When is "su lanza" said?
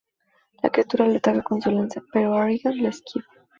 1.61-2.01